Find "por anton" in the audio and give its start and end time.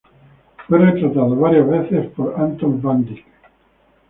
2.15-2.81